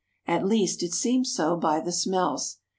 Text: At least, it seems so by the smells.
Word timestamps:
At 0.25 0.47
least, 0.47 0.81
it 0.81 0.95
seems 0.95 1.31
so 1.31 1.55
by 1.55 1.79
the 1.79 1.91
smells. 1.91 2.57